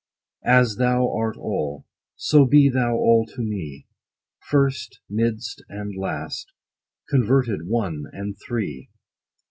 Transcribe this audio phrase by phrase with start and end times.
[0.47, 3.85] As thou art all, so be thou all to me,
[4.49, 6.51] First, midst, and last,
[7.07, 8.89] converted One, and Three